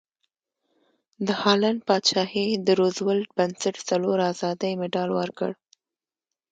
[1.27, 5.51] د هالنډ پادشاهي د روزولټ بنسټ څلور ازادۍ مډال ورکړ.